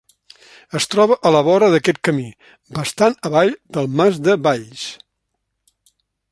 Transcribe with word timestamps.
Es 0.77 0.87
troba 0.93 1.17
a 1.29 1.31
la 1.35 1.41
vora 1.47 1.67
d'aquest 1.75 1.99
camí, 2.09 2.25
bastant 2.79 3.19
avall 3.31 3.55
del 3.77 3.93
Mas 4.01 4.21
de 4.29 4.39
Valls. 4.49 4.91